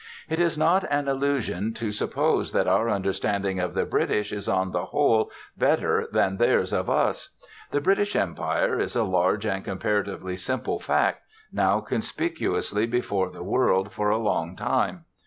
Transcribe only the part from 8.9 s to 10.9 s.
a large and comparatively simple